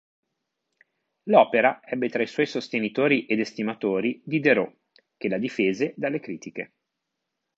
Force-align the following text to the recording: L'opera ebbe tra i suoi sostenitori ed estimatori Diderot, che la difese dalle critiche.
L'opera 1.29 1.79
ebbe 1.83 2.09
tra 2.09 2.23
i 2.23 2.25
suoi 2.25 2.47
sostenitori 2.47 3.27
ed 3.27 3.39
estimatori 3.39 4.19
Diderot, 4.25 4.75
che 5.15 5.27
la 5.29 5.37
difese 5.37 5.93
dalle 5.95 6.19
critiche. 6.19 6.73